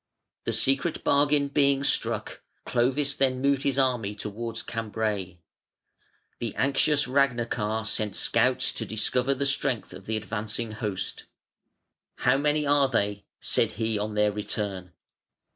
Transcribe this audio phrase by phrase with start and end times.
[0.45, 5.37] The secret bargain being struck, Clovis then moved his army towards Cambray.
[6.39, 11.25] The anxious Ragnachar sent scouts to discover the strength of the advancing host.
[12.15, 14.93] "How many are they?" said he on their return.